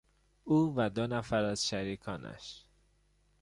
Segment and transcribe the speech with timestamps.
[0.43, 2.65] او و دو نفر از شریکانش